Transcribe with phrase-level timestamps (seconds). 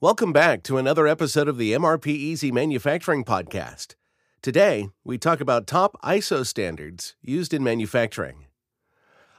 [0.00, 3.96] Welcome back to another episode of the MRPeasy Manufacturing Podcast.
[4.40, 8.46] Today, we talk about top ISO standards used in manufacturing.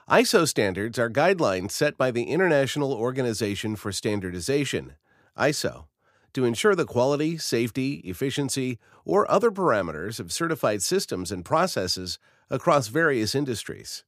[0.09, 4.95] ISO standards are guidelines set by the International Organization for Standardization,
[5.37, 5.85] ISO,
[6.33, 12.19] to ensure the quality, safety, efficiency, or other parameters of certified systems and processes
[12.49, 14.03] across various industries.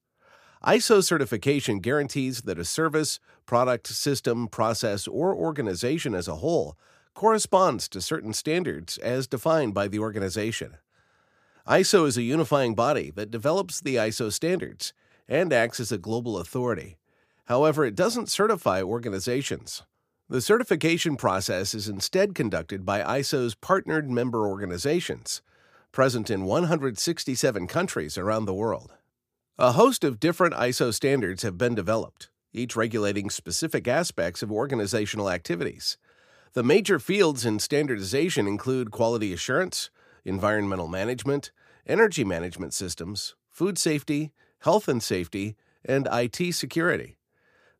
[0.65, 6.77] ISO certification guarantees that a service, product, system, process, or organization as a whole
[7.15, 10.77] corresponds to certain standards as defined by the organization.
[11.67, 14.93] ISO is a unifying body that develops the ISO standards
[15.27, 16.97] and acts as a global authority.
[17.45, 19.81] However, it doesn't certify organizations.
[20.29, 25.41] The certification process is instead conducted by ISO's partnered member organizations,
[25.91, 28.93] present in 167 countries around the world.
[29.57, 35.29] A host of different ISO standards have been developed, each regulating specific aspects of organizational
[35.29, 35.97] activities.
[36.53, 39.89] The major fields in standardization include quality assurance,
[40.25, 41.51] environmental management,
[41.85, 47.17] energy management systems, food safety, health and safety, and IT security.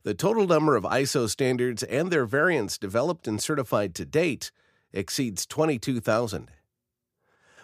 [0.03, 4.52] The total number of ISO standards and their variants developed and certified to date
[4.94, 6.52] exceeds 22,000.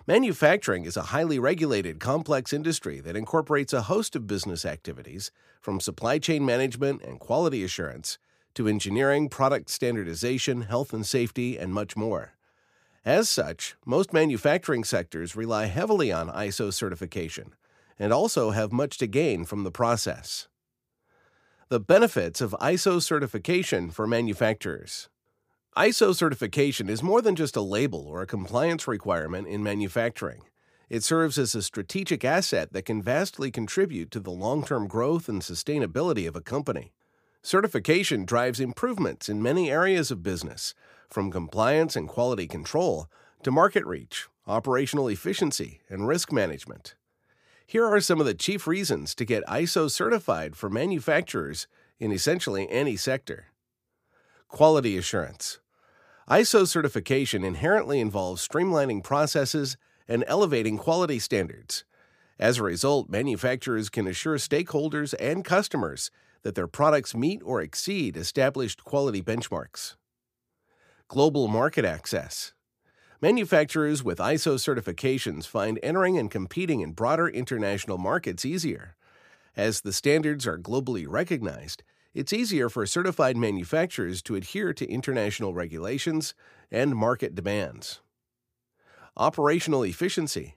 [0.09, 5.81] Manufacturing is a highly regulated, complex industry that incorporates a host of business activities, from
[5.81, 8.17] supply chain management and quality assurance
[8.53, 12.35] to engineering, product standardization, health and safety, and much more.
[13.03, 17.53] As such, most manufacturing sectors rely heavily on ISO certification
[17.99, 20.47] and also have much to gain from the process.
[21.67, 25.09] The benefits of ISO certification for manufacturers.
[25.77, 30.41] ISO certification is more than just a label or a compliance requirement in manufacturing.
[30.89, 35.29] It serves as a strategic asset that can vastly contribute to the long term growth
[35.29, 36.93] and sustainability of a company.
[37.43, 40.73] Certification drives improvements in many areas of business,
[41.11, 43.05] from compliance and quality control
[43.43, 46.95] to market reach, operational efficiency, and risk management.
[47.67, 51.67] Here are some of the chief reasons to get ISO certified for manufacturers
[51.99, 53.49] in essentially any sector.
[54.47, 55.59] Quality assurance.
[56.29, 59.77] ISO certification inherently involves streamlining processes
[60.09, 61.85] and elevating quality standards.
[62.37, 66.11] As a result, manufacturers can assure stakeholders and customers
[66.43, 69.95] that their products meet or exceed established quality benchmarks.
[71.07, 72.51] Global market access.
[73.21, 78.97] Manufacturers with ISO certifications find entering and competing in broader international markets easier.
[79.55, 81.83] As the standards are globally recognized,
[82.17, 86.33] it's easier for certified manufacturers to adhere to international regulations
[86.71, 88.01] and market demands.
[89.15, 90.55] Operational efficiency.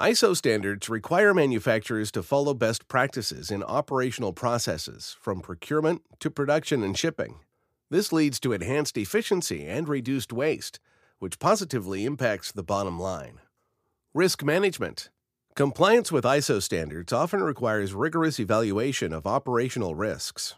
[0.00, 6.82] ISO standards require manufacturers to follow best practices in operational processes from procurement to production
[6.82, 7.34] and shipping.
[7.90, 10.80] This leads to enhanced efficiency and reduced waste,
[11.18, 13.40] which positively impacts the bottom line.
[14.14, 15.10] Risk management.
[15.54, 20.54] Compliance with ISO standards often requires rigorous evaluation of operational risks.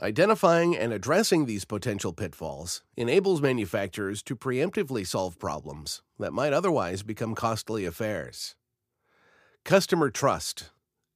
[0.00, 7.02] Identifying and addressing these potential pitfalls enables manufacturers to preemptively solve problems that might otherwise
[7.02, 8.54] become costly affairs.
[9.64, 10.70] Customer trust.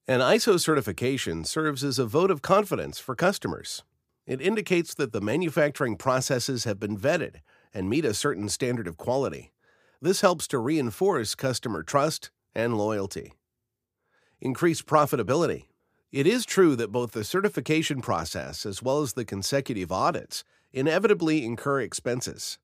[0.08, 3.84] An ISO certification serves as a vote of confidence for customers.
[4.26, 7.36] It indicates that the manufacturing processes have been vetted
[7.72, 9.52] and meet a certain standard of quality.
[10.00, 13.34] This helps to reinforce customer trust and loyalty.
[14.40, 15.66] Increase profitability.
[16.12, 21.42] It is true that both the certification process as well as the consecutive audits inevitably
[21.42, 22.58] incur expenses.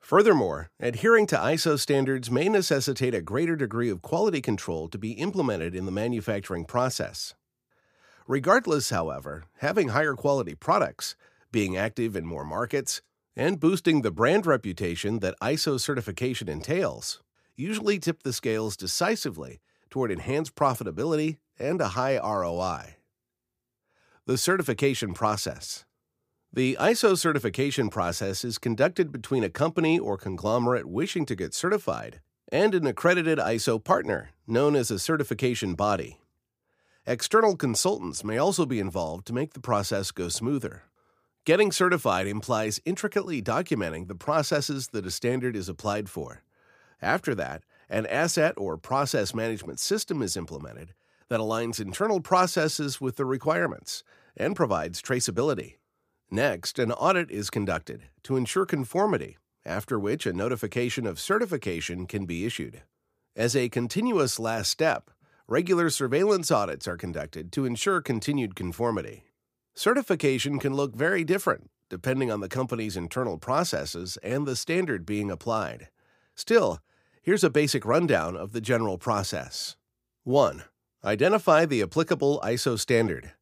[0.00, 5.12] Furthermore, adhering to ISO standards may necessitate a greater degree of quality control to be
[5.12, 7.34] implemented in the manufacturing process.
[8.26, 11.16] Regardless, however, having higher quality products,
[11.50, 13.00] being active in more markets,
[13.34, 17.22] and boosting the brand reputation that ISO certification entails
[17.56, 22.96] usually tip the scales decisively toward enhanced profitability and a high ROI.
[24.26, 25.84] The certification process.
[26.52, 32.20] The ISO certification process is conducted between a company or conglomerate wishing to get certified
[32.50, 36.18] and an accredited ISO partner, known as a certification body.
[37.06, 40.82] External consultants may also be involved to make the process go smoother.
[41.44, 46.42] Getting certified implies intricately documenting the processes that a standard is applied for.
[47.00, 50.94] After that, an asset or process management system is implemented
[51.30, 54.04] that aligns internal processes with the requirements
[54.36, 55.76] and provides traceability.
[56.30, 62.26] Next, an audit is conducted to ensure conformity, after which a notification of certification can
[62.26, 62.82] be issued.
[63.34, 65.10] As a continuous last step,
[65.48, 69.24] regular surveillance audits are conducted to ensure continued conformity.
[69.74, 75.30] Certification can look very different depending on the company's internal processes and the standard being
[75.30, 75.88] applied.
[76.34, 76.78] Still,
[77.20, 79.76] here's a basic rundown of the general process.
[80.24, 80.62] 1.
[81.02, 83.32] Identify the applicable ISO standard.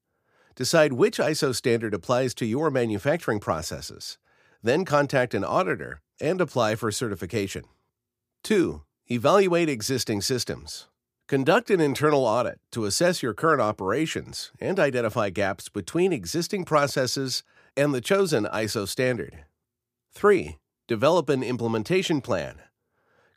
[0.55, 4.17] Decide which ISO standard applies to your manufacturing processes.
[4.63, 7.65] Then contact an auditor and apply for certification.
[8.45, 8.83] 2.
[9.09, 10.87] Evaluate existing systems.
[11.27, 17.43] Conduct an internal audit to assess your current operations and identify gaps between existing processes
[17.77, 19.47] and the chosen ISO standard.
[20.13, 20.59] 3.
[20.87, 22.61] Develop an implementation plan.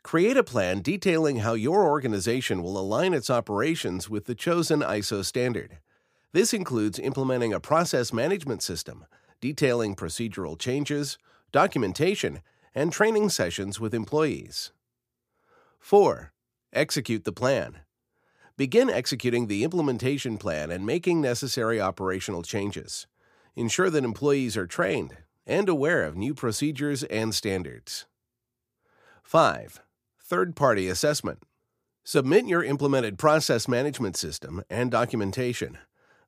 [0.02, 5.24] Create a plan detailing how your organization will align its operations with the chosen ISO
[5.24, 5.78] standard.
[6.32, 9.06] This includes implementing a process management system,
[9.40, 11.18] detailing procedural changes,
[11.52, 12.40] documentation,
[12.74, 14.72] and training sessions with employees.
[15.78, 16.32] 4.
[16.72, 17.78] Execute the plan.
[18.56, 23.06] Begin executing the implementation plan and making necessary operational changes.
[23.56, 25.16] Ensure that employees are trained
[25.46, 28.06] and aware of new procedures and standards.
[29.22, 29.80] 5.
[30.32, 31.42] Third party assessment.
[32.04, 35.76] Submit your implemented process management system and documentation.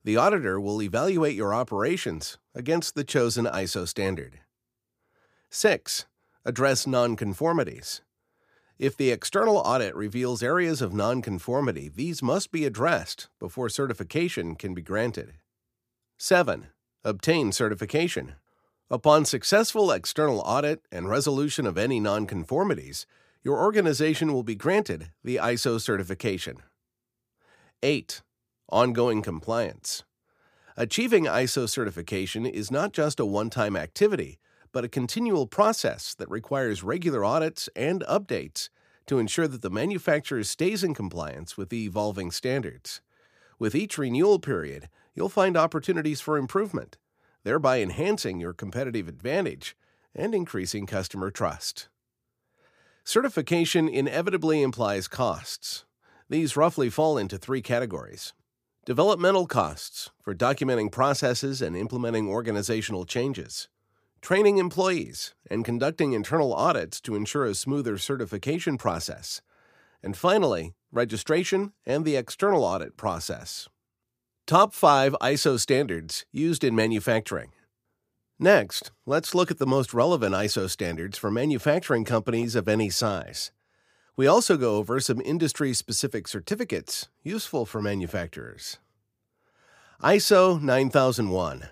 [0.04, 4.40] The auditor will evaluate your operations against the chosen ISO standard.
[5.48, 6.04] 6.
[6.44, 8.02] Address nonconformities.
[8.78, 14.74] If the external audit reveals areas of nonconformity, these must be addressed before certification can
[14.74, 15.32] be granted.
[16.18, 16.66] 7.
[17.04, 18.34] Obtain certification.
[18.90, 23.06] Upon successful external audit and resolution of any nonconformities,
[23.44, 26.56] your organization will be granted the ISO certification.
[27.82, 28.22] 8.
[28.70, 30.02] Ongoing compliance.
[30.78, 34.38] Achieving ISO certification is not just a one time activity,
[34.72, 38.70] but a continual process that requires regular audits and updates
[39.06, 43.02] to ensure that the manufacturer stays in compliance with the evolving standards.
[43.58, 46.96] With each renewal period, you'll find opportunities for improvement,
[47.44, 49.76] thereby enhancing your competitive advantage
[50.14, 51.88] and increasing customer trust.
[53.04, 55.84] Certification inevitably implies costs.
[56.28, 58.32] These roughly fall into three categories
[58.86, 63.68] developmental costs for documenting processes and implementing organizational changes
[64.24, 69.42] training employees, and conducting internal audits to ensure a smoother certification process.
[70.02, 73.68] And finally, registration and the external audit process.
[74.46, 77.50] Top 5 ISO standards used in manufacturing.
[78.38, 83.52] Next, let's look at the most relevant ISO standards for manufacturing companies of any size.
[84.16, 88.78] We also go over some industry specific certificates useful for manufacturers.
[90.02, 91.68] ISO 9001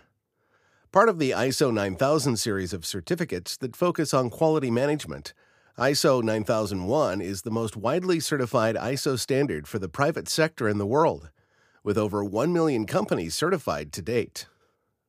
[0.93, 5.35] Part of the ISO 9000 series of certificates that focus on quality management,
[5.77, 10.87] ISO 9001 is the most widely certified ISO standard for the private sector in the
[10.87, 11.31] world,
[11.83, 14.47] with over 1 million companies certified to date.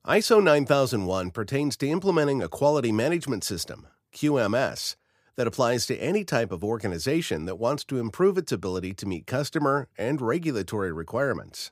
[0.05, 4.97] ISO 9001 pertains to implementing a quality management system, QMS,
[5.37, 9.25] that applies to any type of organization that wants to improve its ability to meet
[9.25, 11.71] customer and regulatory requirements.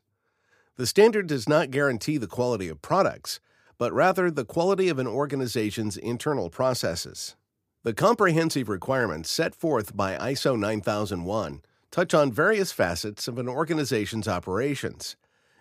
[0.77, 3.41] The standard does not guarantee the quality of products
[3.81, 7.35] but rather the quality of an organization's internal processes.
[7.81, 14.27] The comprehensive requirements set forth by ISO 9001 touch on various facets of an organization's
[14.27, 15.17] operations.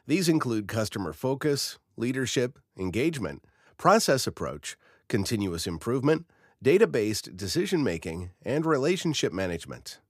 [0.06, 3.44] These include customer focus, leadership, engagement,
[3.76, 4.76] process approach,
[5.08, 6.26] continuous improvement,
[6.62, 10.00] data based decision making, and relationship management.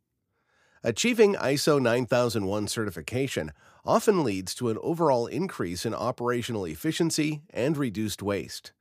[0.82, 3.52] Achieving ISO 9001 certification
[3.84, 8.72] often leads to an overall increase in operational efficiency and reduced waste.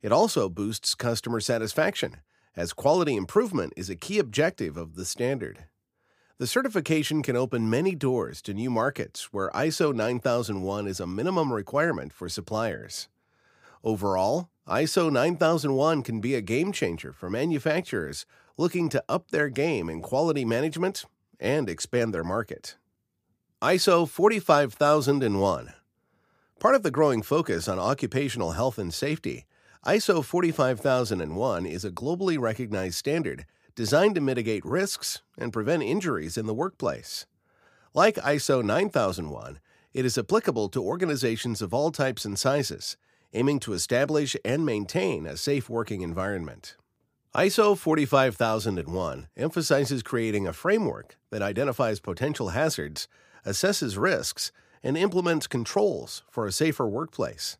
[0.00, 2.16] It also boosts customer satisfaction,
[2.56, 5.66] as quality improvement is a key objective of the standard.
[6.42, 11.52] The certification can open many doors to new markets where ISO 9001 is a minimum
[11.52, 13.06] requirement for suppliers.
[13.84, 18.26] Overall, ISO 9001 can be a game changer for manufacturers
[18.58, 21.04] looking to up their game in quality management
[21.38, 22.74] and expand their market.
[23.62, 25.72] ISO 45001.
[26.58, 29.46] Part of the growing focus on occupational health and safety,
[29.86, 36.46] ISO 45001 is a globally recognized standard designed to mitigate risks and prevent injuries in
[36.46, 37.26] the workplace.
[37.94, 39.60] Like ISO 9001,
[39.92, 42.96] it is applicable to organizations of all types and sizes,
[43.34, 46.76] aiming to establish and maintain a safe working environment.
[47.34, 53.08] ISO 45001 emphasizes creating a framework that identifies potential hazards,
[53.46, 54.52] assesses risks,
[54.82, 57.56] and implements controls for a safer workplace.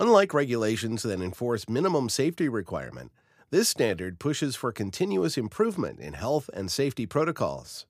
[0.00, 3.12] Unlike regulations that enforce minimum safety requirement,
[3.50, 7.86] this standard pushes for continuous improvement in health and safety protocols.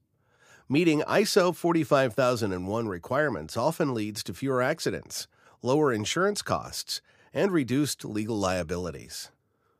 [0.69, 5.27] Meeting ISO 45001 requirements often leads to fewer accidents,
[5.61, 7.01] lower insurance costs,
[7.33, 9.31] and reduced legal liabilities.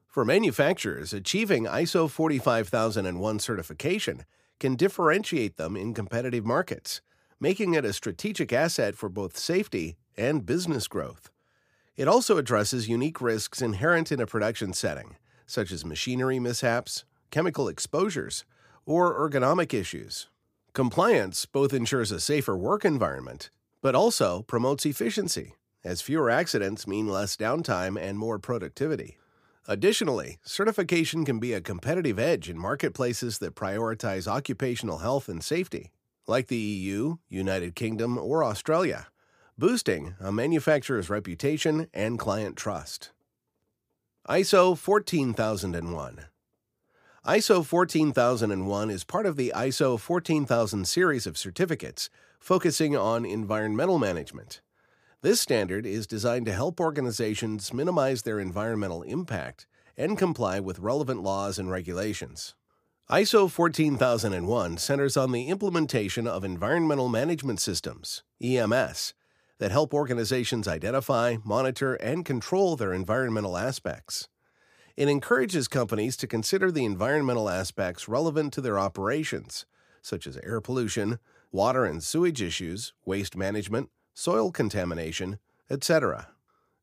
[0.08, 4.26] For manufacturers, achieving ISO 45001 certification
[4.60, 7.02] can differentiate them in competitive markets,
[7.40, 11.30] making it a strategic asset for both safety and business growth.
[11.96, 15.16] It also addresses unique risks inherent in a production setting,
[15.50, 18.46] such as machinery mishaps, chemical exposures,
[18.86, 20.30] or ergonomic issues.
[20.74, 23.50] Compliance both ensures a safer work environment,
[23.82, 29.18] but also promotes efficiency, as fewer accidents mean less downtime and more productivity.
[29.68, 35.92] Additionally, certification can be a competitive edge in marketplaces that prioritize occupational health and safety,
[36.28, 39.08] like the EU, United Kingdom, or Australia,
[39.58, 43.12] boosting a manufacturer's reputation and client trust.
[44.30, 46.26] ISO 14001
[47.26, 54.62] ISO 14001 is part of the ISO 14000 series of certificates focusing on environmental management.
[55.24, 59.66] This standard is designed to help organizations minimize their environmental impact
[59.98, 62.54] and comply with relevant laws and regulations.
[63.10, 69.16] ISO 14001 centers on the implementation of environmental management systems, EMS,
[69.60, 74.28] that help organizations identify, monitor, and control their environmental aspects.
[74.98, 79.66] It encourages companies to consider the environmental aspects relevant to their operations,
[80.02, 81.20] such as air pollution,
[81.52, 85.40] water and sewage issues, waste management, soil contamination,
[85.70, 86.30] etc.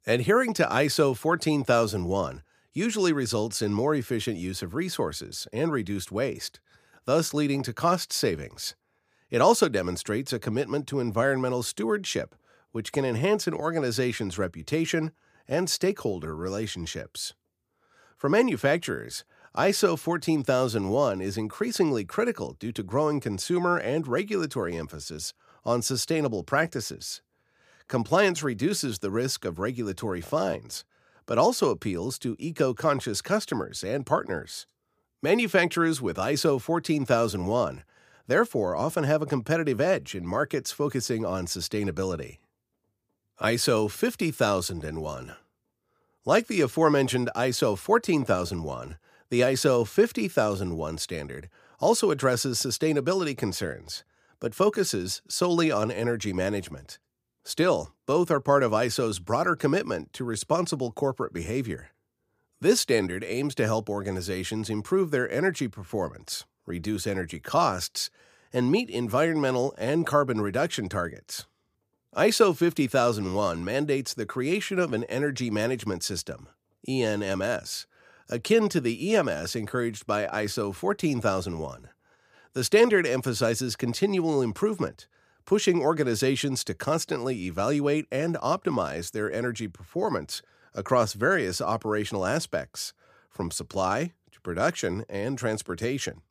[0.07, 2.43] Adhering to ISO 14001
[2.73, 6.61] usually results in more efficient use of resources and reduced waste,
[7.07, 8.75] thus leading to cost savings.
[9.31, 12.35] It also demonstrates a commitment to environmental stewardship,
[12.77, 15.11] which can enhance an organization's reputation
[15.49, 17.33] and stakeholder relationships.
[18.19, 19.25] For manufacturers,
[19.57, 25.33] ISO 14001 is increasingly critical due to growing consumer and regulatory emphasis
[25.65, 27.23] on sustainable practices.
[27.89, 30.85] Compliance reduces the risk of regulatory fines,
[31.25, 34.67] but also appeals to eco conscious customers and partners.
[35.23, 37.85] Manufacturers with ISO 14001
[38.27, 42.37] therefore often have a competitive edge in markets focusing on sustainability.
[43.41, 45.37] ISO 50001
[46.25, 48.97] Like the aforementioned ISO 14001,
[49.29, 54.05] the ISO 50001 standard also addresses sustainability concerns,
[54.41, 56.99] but focuses solely on energy management.
[57.45, 61.91] Still, both are part of ISO's broader commitment to responsible corporate behavior.
[62.63, 68.09] This standard aims to help organizations improve their energy performance, reduce energy costs,
[68.51, 71.45] and meet environmental and carbon reduction targets.
[72.17, 76.49] ISO 50001 mandates the creation of an energy management system,
[76.89, 77.85] ENMS,
[78.31, 81.91] akin to the EMS encouraged by ISO 14001.
[82.55, 85.09] The standard emphasizes continual improvement
[85.45, 90.41] pushing organizations to constantly evaluate and optimize their energy performance
[90.75, 92.95] across various operational aspects,
[93.29, 96.23] from supply to production and transportation.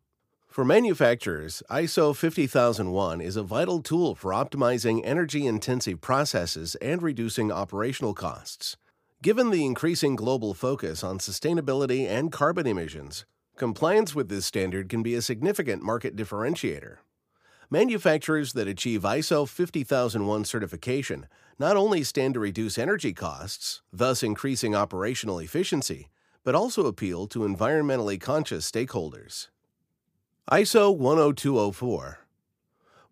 [0.56, 7.52] For manufacturers, ISO 50001 is a vital tool for optimizing energy intensive processes and reducing
[7.52, 8.78] operational costs.
[9.22, 13.26] Given the increasing global focus on sustainability and carbon emissions,
[13.58, 17.00] compliance with this standard can be a significant market differentiator.
[17.70, 21.28] Manufacturers that achieve ISO 50001 certification
[21.60, 26.08] not only stand to reduce energy costs, thus increasing operational efficiency,
[26.46, 29.50] but also appeal to environmentally conscious stakeholders.
[30.52, 32.20] ISO 10204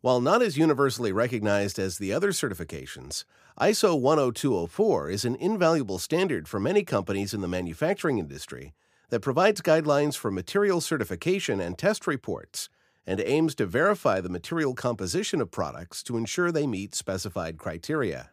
[0.01, 3.25] While not as universally recognized as the other certifications,
[3.59, 8.75] ISO 10204 is an invaluable standard for many companies in the manufacturing industry
[9.09, 12.69] that provides guidelines for material certification and test reports
[13.07, 18.29] and aims to verify the material composition of products to ensure they meet specified criteria.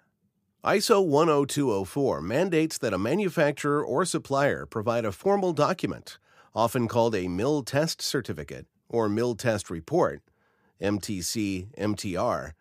[0.62, 6.19] ISO 10204 mandates that a manufacturer or supplier provide a formal document,
[6.54, 10.20] often called a mill test certificate or mill test report,
[10.82, 12.52] MTC, MTR,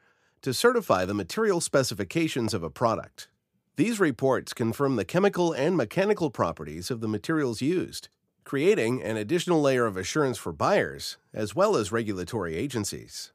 [0.41, 3.27] to certify the material specifications of a product.
[3.75, 8.07] These reports confirm the chemical and mechanical properties of the materials used
[8.49, 13.31] creating an additional layer of assurance for buyers as well as regulatory agencies.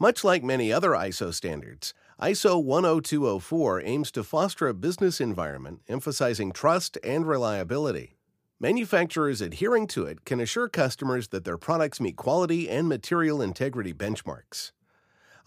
[0.00, 6.50] Much like many other ISO standards, ISO 10204 aims to foster a business environment emphasizing
[6.50, 8.15] trust and reliability.
[8.58, 13.92] Manufacturers adhering to it can assure customers that their products meet quality and material integrity
[13.92, 14.72] benchmarks.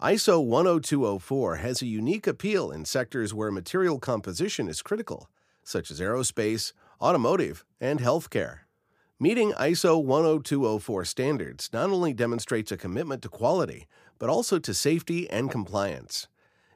[0.00, 5.28] ISO 10204 has a unique appeal in sectors where material composition is critical,
[5.64, 8.60] such as aerospace, automotive, and healthcare.
[9.18, 13.88] Meeting ISO 10204 standards not only demonstrates a commitment to quality,
[14.20, 16.28] but also to safety and compliance.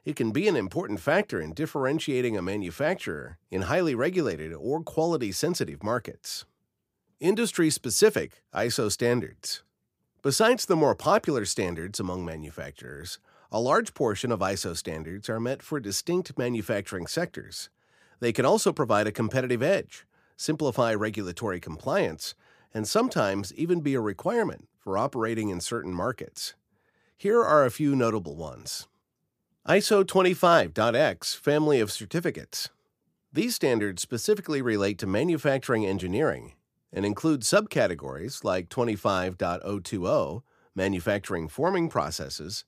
[0.05, 5.31] It can be an important factor in differentiating a manufacturer in highly regulated or quality
[5.31, 6.45] sensitive markets.
[7.19, 9.63] Industry specific ISO standards.
[10.21, 13.17] Besides the more popular standards among manufacturers,
[13.51, 17.69] a large portion of ISO standards are meant for distinct manufacturing sectors.
[18.19, 20.05] They can also provide a competitive edge,
[20.37, 22.35] simplify regulatory compliance,
[22.75, 26.53] and sometimes even be a requirement for operating in certain markets.
[27.17, 28.87] Here are a few notable ones.
[29.67, 32.69] ISO 25.X family of certificates.
[33.33, 36.53] These standards specifically relate to manufacturing engineering
[36.93, 40.43] and include subcategories like 25.020
[40.75, 42.63] manufacturing forming processes,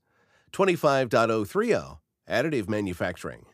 [0.51, 3.46] 25.030 additive manufacturing,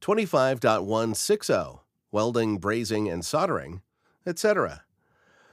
[0.00, 1.80] 25.160
[2.12, 3.82] welding, brazing, and soldering,
[4.24, 4.84] etc.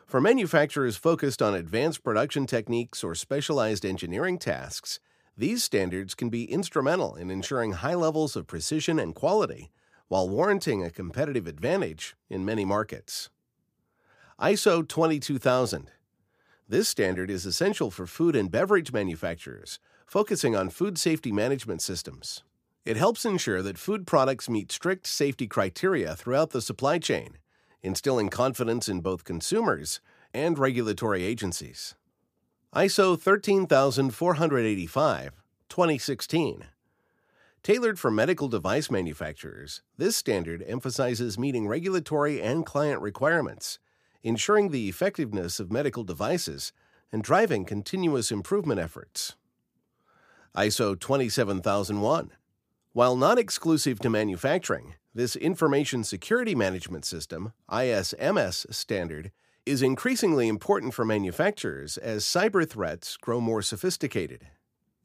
[0.06, 5.00] For manufacturers focused on advanced production techniques or specialized engineering tasks,
[5.36, 9.72] these standards can be instrumental in ensuring high levels of precision and quality
[10.08, 13.30] while warranting a competitive advantage in many markets.
[14.40, 15.90] ISO 22000.
[16.70, 22.44] This standard is essential for food and beverage manufacturers, focusing on food safety management systems.
[22.86, 27.38] It helps ensure that food products meet strict safety criteria throughout the supply chain,
[27.82, 30.00] instilling confidence in both consumers
[30.34, 31.96] and regulatory agencies.
[32.76, 35.32] ISO 13485,
[35.70, 36.66] 2016.
[37.62, 43.78] Tailored for medical device manufacturers, this standard emphasizes meeting regulatory and client requirements,
[44.24, 46.74] ensuring the effectiveness of medical devices,
[47.12, 49.36] and driving continuous improvement efforts.
[50.58, 52.32] ISO 27001.
[52.92, 59.32] While not exclusive to manufacturing, this Information Security Management System, ISMS standard,
[59.66, 64.48] is increasingly important for manufacturers as cyber threats grow more sophisticated.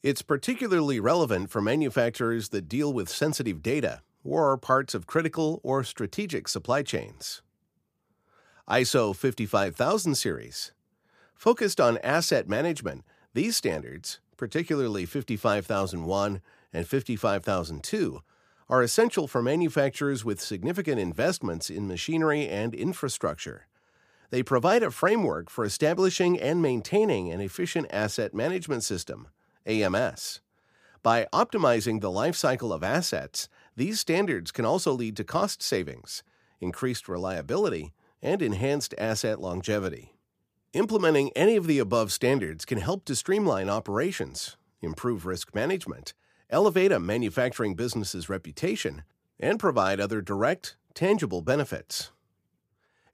[0.03, 5.61] It's particularly relevant for manufacturers that deal with sensitive data or are parts of critical
[5.63, 7.41] or strategic supply chains.
[8.69, 10.73] ISO 55000 series.
[11.37, 16.41] Focused on asset management, these standards, particularly 55001
[16.73, 18.23] and 55002,
[18.69, 23.68] are essential for manufacturers with significant investments in machinery and infrastructure.
[24.31, 29.29] They provide a framework for establishing and maintaining an efficient asset management system
[29.67, 30.41] AMS.
[31.03, 36.23] By optimizing the life cycle of assets, these standards can also lead to cost savings,
[36.61, 40.15] increased reliability, and enhanced asset longevity.
[40.75, 46.13] Implementing any of the above standards can help to streamline operations, improve risk management,
[46.51, 49.03] elevate a manufacturing business's reputation,
[49.41, 52.11] and provide other direct, tangible benefits.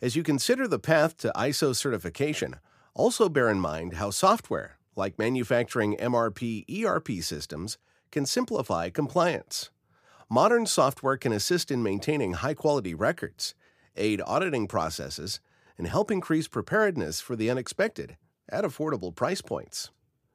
[0.03, 2.57] As you consider the path to ISO certification,
[2.95, 7.79] also bear in mind how software, like manufacturing MRP ERP systems,
[8.11, 9.71] can simplify compliance.
[10.29, 13.55] Modern software can assist in maintaining high quality records,
[13.97, 15.39] aid auditing processes,
[15.79, 18.17] and help increase preparedness for the unexpected
[18.49, 19.91] at affordable price points.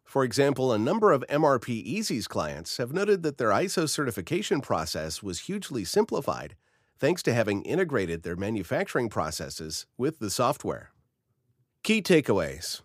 [0.06, 5.42] For example, a number of MRPeasy's clients have noted that their ISO certification process was
[5.42, 6.56] hugely simplified
[7.00, 10.92] thanks to having integrated their manufacturing processes with the software.
[11.84, 12.82] Key takeaways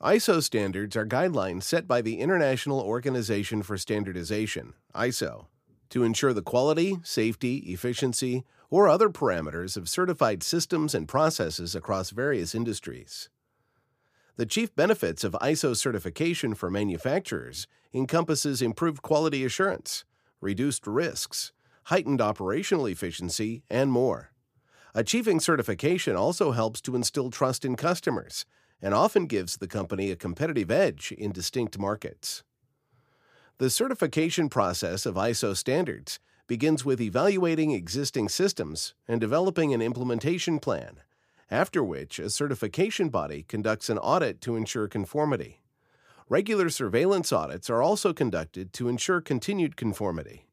[0.00, 5.46] ISO standards are guidelines set by the International Organization for Standardization, ISO,
[5.88, 12.10] to ensure the quality, safety, efficiency, or other parameters of certified systems and processes across
[12.10, 13.30] various industries.
[14.36, 20.04] The chief benefits of ISO certification for manufacturers encompasses improved quality assurance,
[20.42, 21.52] reduced risks,
[21.86, 24.32] heightened operational efficiency, and more.
[24.92, 28.44] Achieving certification also helps to instill trust in customers
[28.82, 32.42] and often gives the company a competitive edge in distinct markets.
[33.58, 36.18] The certification process of ISO standards
[36.48, 41.02] begins with evaluating existing systems and developing an implementation plan,
[41.52, 45.62] after which a certification body conducts an audit to ensure conformity.
[46.28, 50.45] Regular surveillance audits are also conducted to ensure continued conformity.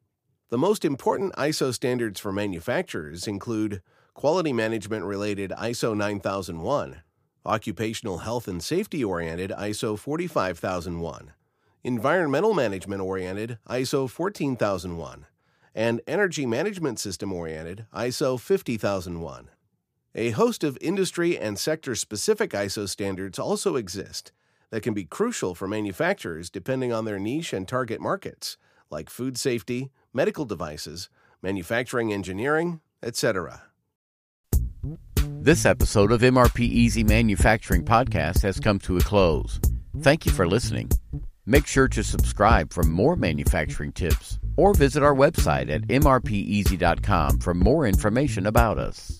[0.54, 3.82] The most important ISO standards for manufacturers include
[4.13, 7.02] quality management related ISO 9001,
[7.44, 11.34] occupational health and safety oriented ISO 45001,
[11.84, 15.26] environmental management oriented ISO 14001,
[15.74, 19.50] and energy management system oriented ISO 50001.
[20.13, 24.32] A host of industry and sector specific ISO standards also exist
[24.70, 28.58] that can be crucial for manufacturers depending on their niche and target markets,
[28.93, 31.10] like food safety, medical devices,
[31.41, 33.63] manufacturing engineering, etc.
[35.41, 39.60] This episode of MRPeasy Manufacturing Podcast has come to a close.
[39.99, 40.89] Thank you for listening.
[41.45, 47.53] Make sure to subscribe for more manufacturing tips or visit our website at mrpeasy.com for
[47.53, 49.19] more information about us.